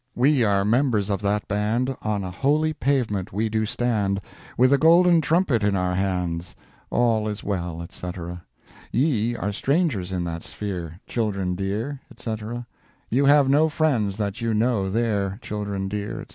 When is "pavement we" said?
2.73-3.49